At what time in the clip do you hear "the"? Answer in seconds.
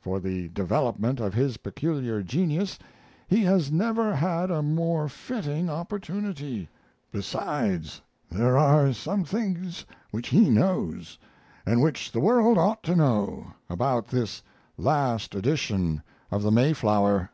0.18-0.48, 12.10-12.18, 16.42-16.50